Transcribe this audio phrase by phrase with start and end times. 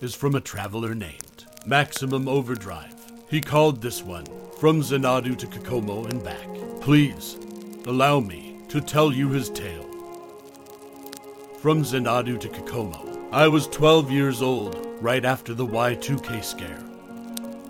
[0.00, 2.94] is from a traveler named Maximum Overdrive.
[3.28, 4.26] He called this one
[4.60, 6.48] From Zanadu to Kokomo and Back.
[6.80, 7.36] Please,
[7.86, 9.82] allow me to tell you his tale.
[11.58, 13.28] From Zanadu to Kokomo.
[13.32, 16.80] I was 12 years old, right after the Y2K scare,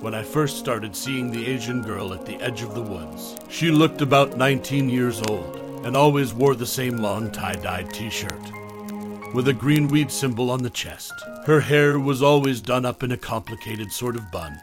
[0.00, 3.36] when I first started seeing the Asian girl at the edge of the woods.
[3.48, 8.10] She looked about 19 years old and always wore the same long tie dyed t
[8.10, 8.52] shirt
[9.34, 11.12] with a green weed symbol on the chest.
[11.44, 14.58] Her hair was always done up in a complicated sort of bun,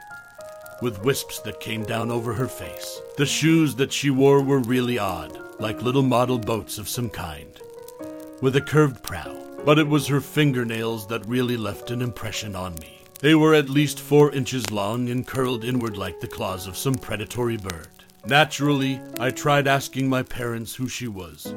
[0.81, 3.01] with wisps that came down over her face.
[3.17, 7.59] The shoes that she wore were really odd, like little model boats of some kind,
[8.41, 9.37] with a curved prow.
[9.63, 12.99] But it was her fingernails that really left an impression on me.
[13.19, 16.95] They were at least four inches long and curled inward like the claws of some
[16.95, 17.87] predatory bird.
[18.27, 21.51] Naturally, I tried asking my parents who she was,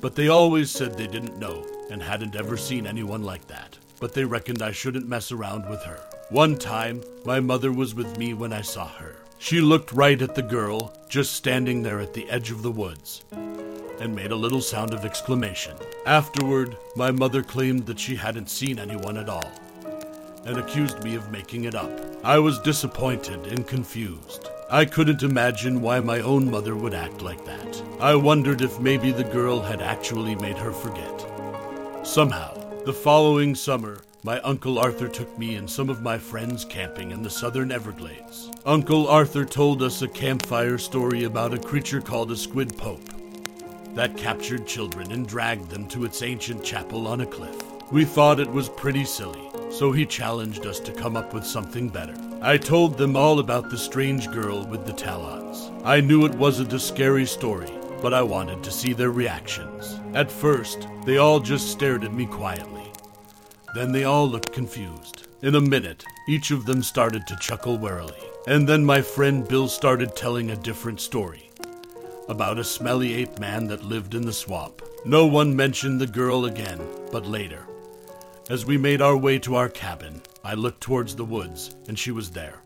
[0.00, 3.78] but they always said they didn't know and hadn't ever seen anyone like that.
[4.00, 6.00] But they reckoned I shouldn't mess around with her.
[6.30, 9.16] One time, my mother was with me when I saw her.
[9.38, 13.24] She looked right at the girl, just standing there at the edge of the woods,
[14.00, 15.76] and made a little sound of exclamation.
[16.06, 19.52] Afterward, my mother claimed that she hadn't seen anyone at all,
[20.46, 21.90] and accused me of making it up.
[22.24, 24.48] I was disappointed and confused.
[24.70, 27.82] I couldn't imagine why my own mother would act like that.
[28.00, 31.33] I wondered if maybe the girl had actually made her forget.
[32.04, 32.52] Somehow,
[32.84, 37.22] the following summer, my Uncle Arthur took me and some of my friends camping in
[37.22, 38.50] the southern Everglades.
[38.66, 43.08] Uncle Arthur told us a campfire story about a creature called a squid pope
[43.94, 47.56] that captured children and dragged them to its ancient chapel on a cliff.
[47.90, 51.88] We thought it was pretty silly, so he challenged us to come up with something
[51.88, 52.14] better.
[52.42, 55.70] I told them all about the strange girl with the talons.
[55.84, 57.72] I knew it wasn't a scary story,
[58.04, 59.98] but I wanted to see their reactions.
[60.12, 62.92] At first, they all just stared at me quietly.
[63.74, 65.26] Then they all looked confused.
[65.40, 68.22] In a minute, each of them started to chuckle warily.
[68.46, 71.48] And then my friend Bill started telling a different story
[72.28, 74.82] about a smelly ape man that lived in the swamp.
[75.06, 77.66] No one mentioned the girl again, but later.
[78.50, 82.10] As we made our way to our cabin, I looked towards the woods, and she
[82.10, 82.60] was there,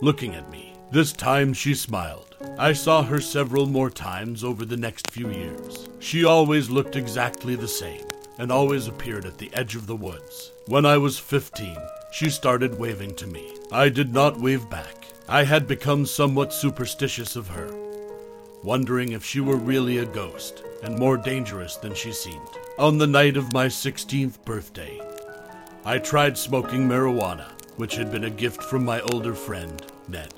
[0.00, 0.72] looking at me.
[0.92, 2.36] This time she smiled.
[2.58, 5.88] I saw her several more times over the next few years.
[6.00, 8.04] She always looked exactly the same
[8.38, 10.52] and always appeared at the edge of the woods.
[10.66, 11.78] When I was 15,
[12.12, 13.56] she started waving to me.
[13.72, 15.06] I did not wave back.
[15.26, 17.74] I had become somewhat superstitious of her,
[18.62, 22.58] wondering if she were really a ghost and more dangerous than she seemed.
[22.78, 25.00] On the night of my 16th birthday,
[25.86, 30.34] I tried smoking marijuana, which had been a gift from my older friend, Ned.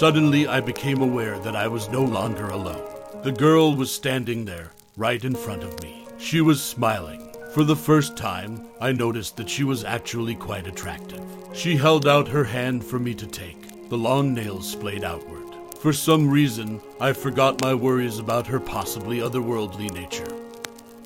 [0.00, 2.88] Suddenly, I became aware that I was no longer alone.
[3.22, 6.06] The girl was standing there, right in front of me.
[6.16, 7.36] She was smiling.
[7.52, 11.20] For the first time, I noticed that she was actually quite attractive.
[11.52, 15.54] She held out her hand for me to take, the long nails splayed outward.
[15.80, 20.34] For some reason, I forgot my worries about her possibly otherworldly nature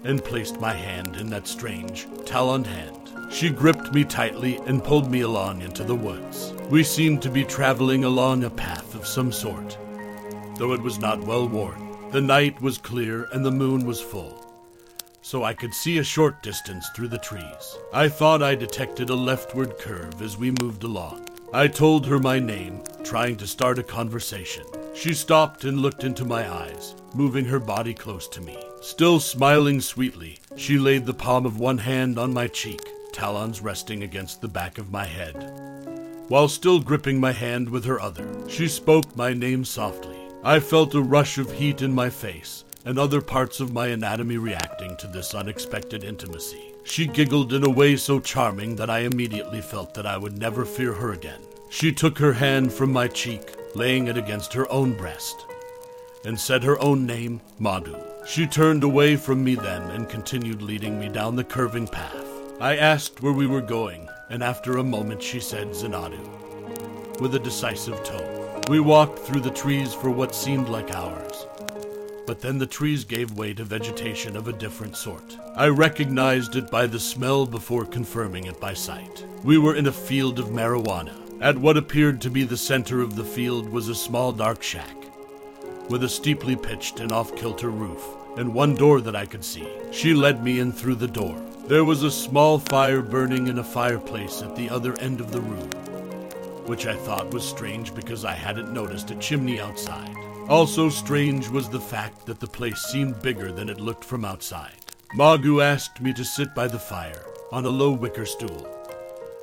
[0.04, 3.03] and placed my hand in that strange, taloned hand.
[3.34, 6.54] She gripped me tightly and pulled me along into the woods.
[6.70, 9.76] We seemed to be traveling along a path of some sort,
[10.56, 12.10] though it was not well worn.
[12.12, 14.54] The night was clear and the moon was full,
[15.20, 17.76] so I could see a short distance through the trees.
[17.92, 21.26] I thought I detected a leftward curve as we moved along.
[21.52, 24.64] I told her my name, trying to start a conversation.
[24.94, 28.56] She stopped and looked into my eyes, moving her body close to me.
[28.80, 34.02] Still smiling sweetly, she laid the palm of one hand on my cheek, talons resting
[34.02, 35.34] against the back of my head.
[36.28, 40.18] While still gripping my hand with her other, she spoke my name softly.
[40.42, 44.36] I felt a rush of heat in my face and other parts of my anatomy
[44.36, 46.74] reacting to this unexpected intimacy.
[46.82, 50.64] She giggled in a way so charming that I immediately felt that I would never
[50.64, 51.40] fear her again.
[51.70, 55.46] She took her hand from my cheek, laying it against her own breast,
[56.24, 57.96] and said her own name, Magu.
[58.26, 62.23] She turned away from me then and continued leading me down the curving path.
[62.60, 66.20] I asked where we were going, and after a moment she said Xanadu,
[67.20, 68.62] with a decisive tone.
[68.70, 71.46] We walked through the trees for what seemed like hours,
[72.28, 75.36] but then the trees gave way to vegetation of a different sort.
[75.56, 79.24] I recognized it by the smell before confirming it by sight.
[79.42, 81.20] We were in a field of marijuana.
[81.42, 84.96] At what appeared to be the center of the field was a small dark shack,
[85.90, 88.02] with a steeply pitched and off kilter roof,
[88.38, 89.68] and one door that I could see.
[89.90, 91.36] She led me in through the door.
[91.66, 95.40] There was a small fire burning in a fireplace at the other end of the
[95.40, 95.70] room,
[96.66, 100.14] which I thought was strange because I hadn't noticed a chimney outside.
[100.50, 104.76] Also strange was the fact that the place seemed bigger than it looked from outside.
[105.16, 108.68] Magu asked me to sit by the fire on a low wicker stool,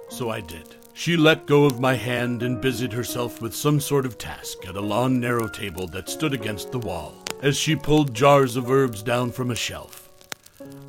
[0.10, 0.76] so I did.
[0.94, 4.76] She let go of my hand and busied herself with some sort of task at
[4.76, 7.16] a long, narrow table that stood against the wall.
[7.42, 10.01] As she pulled jars of herbs down from a shelf,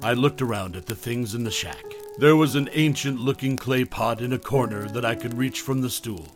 [0.03, 1.85] I looked around at the things in the shack.
[2.19, 5.81] There was an ancient looking clay pot in a corner that I could reach from
[5.81, 6.29] the stool.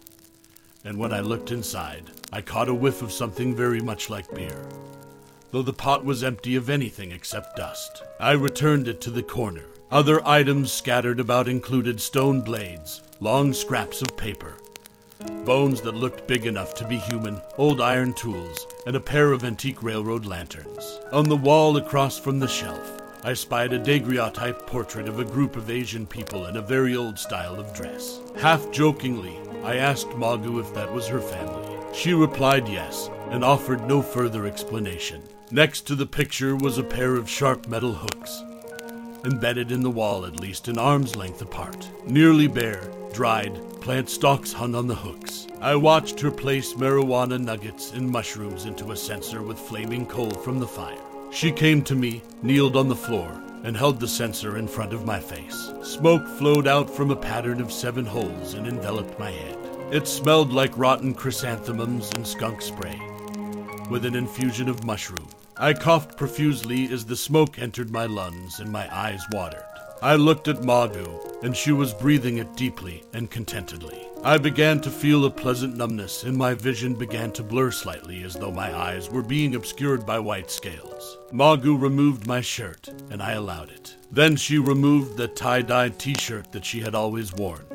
[0.85, 4.67] And when I looked inside, I caught a whiff of something very much like beer,
[5.51, 8.03] though the pot was empty of anything except dust.
[8.21, 9.65] I returned it to the corner.
[9.91, 14.55] Other items scattered about included stone blades, long scraps of paper,
[15.45, 19.45] bones that looked big enough to be human, old iron tools, and a pair of
[19.45, 21.01] antique railroad lanterns.
[21.13, 25.57] On the wall across from the shelf, I spied a daguerreotype portrait of a group
[25.57, 28.21] of Asian people in a very old style of dress.
[28.39, 31.77] Half jokingly, I asked Magu if that was her family.
[31.93, 35.25] She replied yes, and offered no further explanation.
[35.51, 38.45] Next to the picture was a pair of sharp metal hooks,
[39.25, 41.91] embedded in the wall at least an arm's length apart.
[42.07, 45.49] Nearly bare, dried, plant stalks hung on the hooks.
[45.61, 50.61] I watched her place marijuana nuggets and mushrooms into a censer with flaming coal from
[50.61, 51.03] the fire.
[51.37, 53.31] She came to me, kneeled on the floor,
[53.63, 55.71] and held the censer in front of my face.
[55.83, 59.59] Smoke flowed out from a pattern of seven holes and enveloped my head.
[59.93, 62.99] It smelled like rotten chrysanthemums and skunk spray,
[63.91, 65.29] with an infusion of mushroom.
[65.59, 69.63] I coughed profusely as the smoke entered my lungs and my eyes watered.
[70.01, 74.06] I looked at Magu, and she was breathing it deeply and contentedly.
[74.27, 78.35] I began to feel a pleasant numbness, and my vision began to blur slightly as
[78.35, 81.17] though my eyes were being obscured by white scales.
[81.31, 83.95] Magu removed my shirt, and I allowed it.
[84.11, 87.67] Then she removed the tie dyed t shirt that she had always worn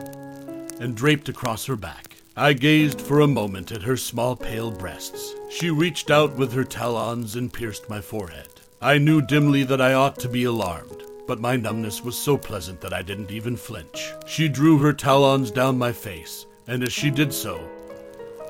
[0.81, 2.17] and draped across her back.
[2.35, 5.33] I gazed for a moment at her small pale breasts.
[5.49, 8.49] She reached out with her talons and pierced my forehead.
[8.81, 12.81] I knew dimly that I ought to be alarmed, but my numbness was so pleasant
[12.81, 14.11] that I didn't even flinch.
[14.25, 17.67] She drew her talons down my face, and as she did so,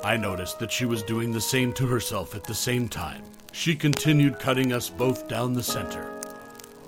[0.04, 3.24] I noticed that she was doing the same to herself at the same time.
[3.52, 6.10] She continued cutting us both down the center,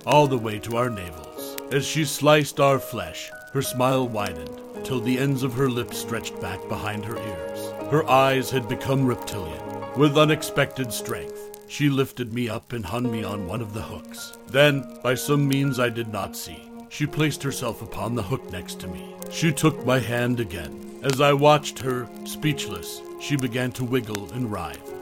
[0.06, 1.56] all the way to our navels.
[1.72, 6.40] As she sliced our flesh, her smile widened till the ends of her lips stretched
[6.40, 7.72] back behind her ears.
[7.90, 9.62] Her eyes had become reptilian.
[9.96, 14.32] With unexpected strength, she lifted me up and hung me on one of the hooks.
[14.46, 18.80] Then, by some means I did not see, she placed herself upon the hook next
[18.80, 19.14] to me.
[19.30, 21.00] She took my hand again.
[21.02, 24.92] As I watched her, speechless, she began to wiggle and writhe,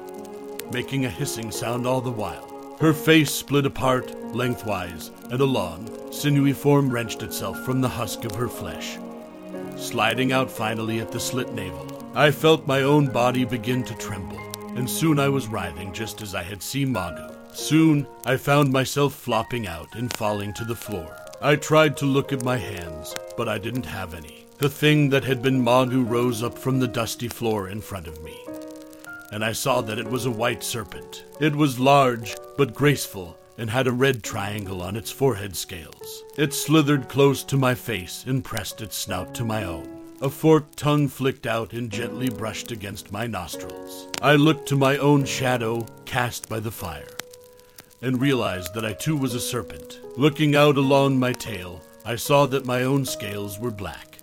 [0.73, 2.77] making a hissing sound all the while.
[2.81, 8.25] Her face split apart, lengthwise, and a long, sinewy form wrenched itself from the husk
[8.25, 8.99] of her flesh,
[9.77, 11.87] sliding out finally at the slit navel.
[12.15, 14.42] I felt my own body begin to tremble,
[14.77, 17.35] and soon I was writhing just as I had seen Magu.
[17.55, 21.17] Soon I found myself flopping out and falling to the floor.
[21.41, 24.47] I tried to look at my hands, but I didn't have any.
[24.59, 28.23] The thing that had been Magu rose up from the dusty floor in front of
[28.23, 28.39] me,
[29.33, 31.25] and I saw that it was a white serpent.
[31.41, 36.23] It was large, but graceful, and had a red triangle on its forehead scales.
[36.37, 40.02] It slithered close to my face and pressed its snout to my own.
[40.23, 44.07] A forked tongue flicked out and gently brushed against my nostrils.
[44.23, 47.17] I looked to my own shadow cast by the fire
[48.01, 49.99] and realized that I too was a serpent.
[50.17, 54.21] Looking out along my tail, I saw that my own scales were black,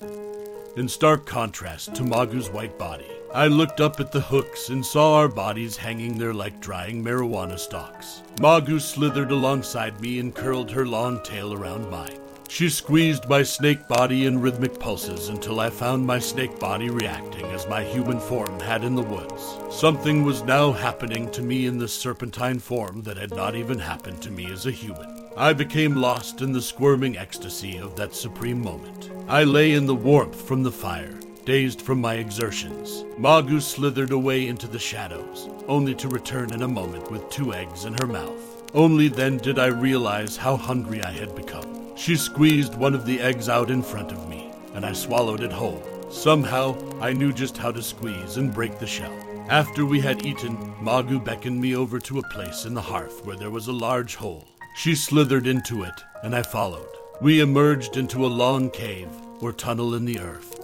[0.77, 3.11] in stark contrast to Magu's white body.
[3.33, 7.59] I looked up at the hooks and saw our bodies hanging there like drying marijuana
[7.59, 8.23] stalks.
[8.37, 12.21] Magu slithered alongside me and curled her long tail around mine.
[12.49, 17.45] She squeezed my snake body in rhythmic pulses until I found my snake body reacting
[17.45, 19.55] as my human form had in the woods.
[19.69, 24.23] Something was now happening to me in this serpentine form that had not even happened
[24.23, 25.27] to me as a human.
[25.37, 29.11] I became lost in the squirming ecstasy of that supreme moment.
[29.27, 33.05] I lay in the warmth from the fire, dazed from my exertions.
[33.19, 37.85] Magu slithered away into the shadows, only to return in a moment with two eggs
[37.85, 38.63] in her mouth.
[38.73, 41.88] Only then did I realize how hungry I had become.
[41.99, 45.51] She squeezed one of the eggs out in front of me, and I swallowed it
[45.51, 45.83] whole.
[46.09, 49.13] Somehow, I knew just how to squeeze and break the shell.
[49.49, 53.35] After we had eaten, Magu beckoned me over to a place in the hearth where
[53.35, 54.47] there was a large hole.
[54.77, 56.87] She slithered into it, and I followed.
[57.19, 59.09] We emerged into a long cave
[59.41, 60.57] or tunnel in the earth,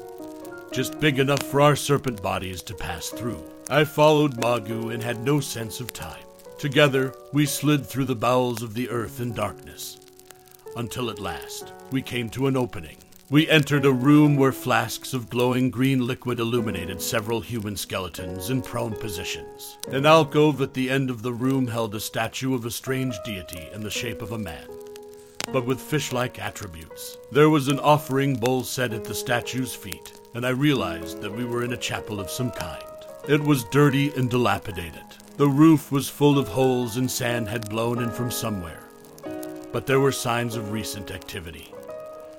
[0.72, 3.44] just big enough for our serpent bodies to pass through.
[3.70, 6.24] I followed Magu and had no sense of time.
[6.58, 9.98] Together, we slid through the bowels of the earth in darkness
[10.76, 12.98] until at last we came to an opening.
[13.28, 18.62] We entered a room where flasks of glowing green liquid illuminated several human skeletons in
[18.62, 19.80] prone positions.
[19.88, 23.68] An alcove at the end of the room held a statue of a strange deity
[23.74, 24.68] in the shape of a man,
[25.52, 27.18] but with fish like attributes.
[27.32, 31.46] There was an offering bowl set at the statue's feet, and I realized that we
[31.46, 32.84] were in a chapel of some kind.
[33.28, 35.02] It was dirty and dilapidated.
[35.38, 38.85] The roof was full of holes and sand had blown in from somewhere
[39.76, 41.70] but there were signs of recent activity.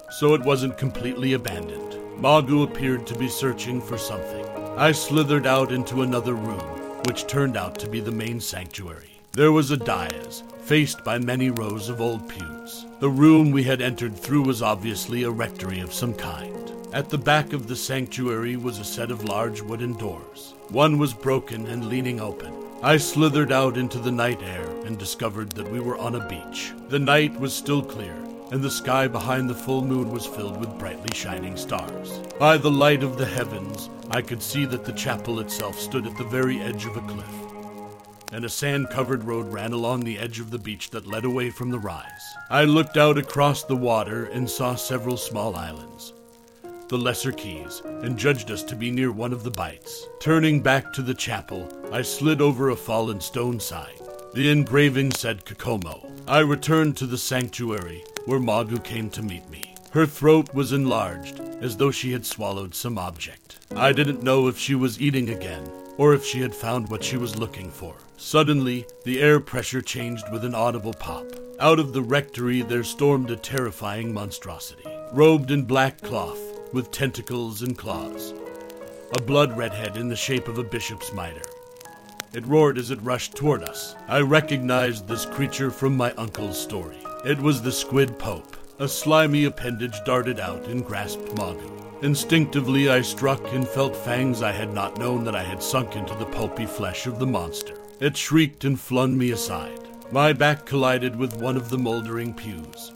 [0.08, 1.92] So it wasn't completely abandoned.
[2.18, 4.46] Magu appeared to be searching for something.
[4.78, 9.20] I slithered out into another room, which turned out to be the main sanctuary.
[9.32, 12.86] There was a dais, faced by many rows of old pews.
[13.00, 16.72] The room we had entered through was obviously a rectory of some kind.
[16.94, 20.54] At the back of the sanctuary was a set of large wooden doors.
[20.70, 22.65] One was broken and leaning open.
[22.82, 26.72] I slithered out into the night air and discovered that we were on a beach.
[26.88, 28.14] The night was still clear,
[28.52, 32.20] and the sky behind the full moon was filled with brightly shining stars.
[32.38, 36.18] By the light of the heavens, I could see that the chapel itself stood at
[36.18, 37.34] the very edge of a cliff,
[38.30, 41.48] and a sand covered road ran along the edge of the beach that led away
[41.48, 42.34] from the rise.
[42.50, 46.12] I looked out across the water and saw several small islands
[46.88, 50.06] the Lesser Keys, and judged us to be near one of the bights.
[50.20, 54.00] Turning back to the chapel, I slid over a fallen stone side.
[54.34, 56.10] The engraving said Kokomo.
[56.28, 59.74] I returned to the sanctuary, where Magu came to meet me.
[59.92, 63.58] Her throat was enlarged, as though she had swallowed some object.
[63.74, 67.16] I didn't know if she was eating again, or if she had found what she
[67.16, 67.94] was looking for.
[68.18, 71.26] Suddenly, the air pressure changed with an audible pop.
[71.58, 74.84] Out of the rectory there stormed a terrifying monstrosity.
[75.12, 76.45] Robed in black cloth,
[76.76, 78.34] with tentacles and claws.
[79.16, 81.40] A blood redhead in the shape of a bishop's mitre.
[82.34, 83.96] It roared as it rushed toward us.
[84.08, 86.98] I recognized this creature from my uncle's story.
[87.24, 88.58] It was the Squid Pope.
[88.78, 91.72] A slimy appendage darted out and grasped Magu.
[92.02, 96.14] Instinctively, I struck and felt fangs I had not known that I had sunk into
[96.16, 97.72] the pulpy flesh of the monster.
[98.00, 99.80] It shrieked and flung me aside.
[100.12, 102.92] My back collided with one of the moldering pews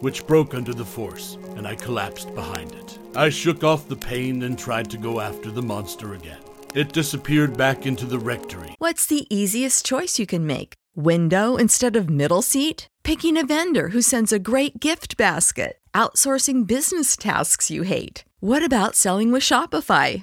[0.00, 2.98] which broke under the force, and I collapsed behind it.
[3.14, 6.40] I shook off the pain and tried to go after the monster again.
[6.74, 8.74] It disappeared back into the rectory.
[8.78, 10.74] What's the easiest choice you can make?
[10.94, 12.88] Window instead of middle seat?
[13.02, 15.78] Picking a vendor who sends a great gift basket?
[15.94, 18.24] Outsourcing business tasks you hate?
[18.40, 20.22] What about selling with Shopify?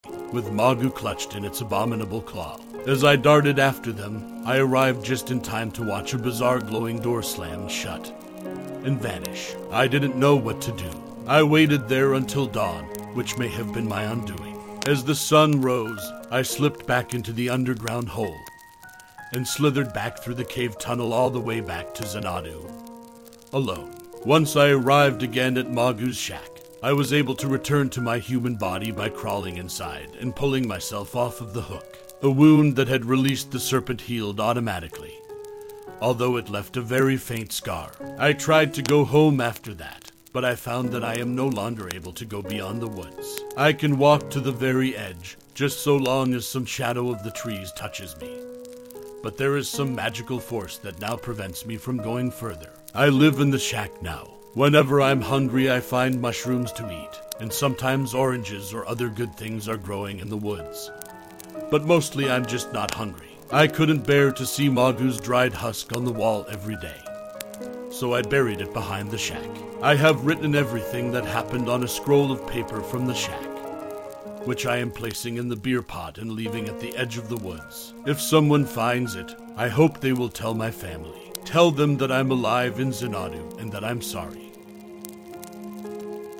[0.31, 2.57] With Magu clutched in its abominable claw,
[2.87, 6.99] As I darted after them, I arrived just in time to watch a bizarre glowing
[6.99, 8.13] door slam shut
[8.83, 9.53] and vanish.
[9.71, 10.89] I didn't know what to do.
[11.27, 14.57] I waited there until dawn, which may have been my undoing.
[14.87, 18.39] As the sun rose, I slipped back into the underground hole
[19.33, 22.67] and slithered back through the cave tunnel all the way back to Xanadu.
[23.53, 23.93] Alone.
[24.25, 26.50] Once I arrived again at Magu's shack,
[26.83, 31.15] I was able to return to my human body by crawling inside and pulling myself
[31.15, 32.19] off of the hook.
[32.21, 35.13] The wound that had released the serpent healed automatically,
[36.01, 37.91] although it left a very faint scar.
[38.17, 41.87] I tried to go home after that, but I found that I am no longer
[41.93, 43.39] able to go beyond the woods.
[43.55, 47.31] I can walk to the very edge, just so long as some shadow of the
[47.31, 48.39] trees touches me.
[49.21, 52.71] But there is some magical force that now prevents me from going further.
[52.95, 54.40] I live in the shack now.
[54.53, 59.69] Whenever I'm hungry, I find mushrooms to eat, and sometimes oranges or other good things
[59.69, 60.91] are growing in the woods.
[61.69, 63.29] But mostly I'm just not hungry.
[63.49, 67.01] I couldn't bear to see Magu's dried husk on the wall every day.
[67.91, 69.47] So I buried it behind the shack.
[69.81, 73.47] I have written everything that happened on a scroll of paper from the shack,
[74.45, 77.37] which I am placing in the beer pot and leaving at the edge of the
[77.37, 77.93] woods.
[78.05, 81.30] If someone finds it, I hope they will tell my family.
[81.51, 84.53] Tell them that I'm alive in Xanadu and that I'm sorry.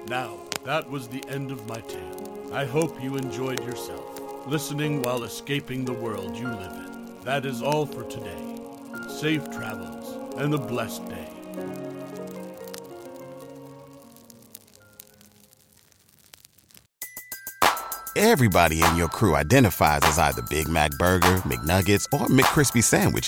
[0.08, 2.50] Now, that was the end of my tale.
[2.54, 7.20] I hope you enjoyed yourself, listening while escaping the world you live in.
[7.26, 8.56] That is all for today.
[9.10, 11.28] Safe travels and a blessed day.
[18.16, 23.28] Everybody in your crew identifies as either Big Mac Burger, McNuggets, or McCrispy Sandwich.